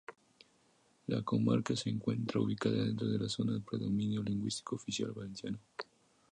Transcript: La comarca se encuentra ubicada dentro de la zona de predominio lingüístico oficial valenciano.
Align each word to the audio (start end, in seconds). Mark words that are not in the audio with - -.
La 1.05 1.21
comarca 1.21 1.75
se 1.75 1.91
encuentra 1.91 2.39
ubicada 2.39 2.85
dentro 2.85 3.07
de 3.07 3.19
la 3.19 3.29
zona 3.29 3.53
de 3.53 3.59
predominio 3.59 4.23
lingüístico 4.23 4.75
oficial 4.77 5.11
valenciano. 5.11 5.59